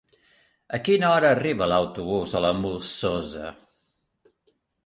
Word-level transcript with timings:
A 0.77 0.79
quina 0.87 1.11
hora 1.17 1.29
arriba 1.35 1.69
l'autobús 1.73 2.35
de 2.39 2.43
la 2.47 2.51
Molsosa? 2.63 3.55